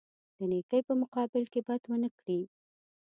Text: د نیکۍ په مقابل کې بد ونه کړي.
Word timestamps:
د 0.37 0.39
نیکۍ 0.51 0.81
په 0.87 0.93
مقابل 1.01 1.43
کې 1.51 1.59
بد 1.67 1.81
ونه 1.91 2.09
کړي. 2.19 2.39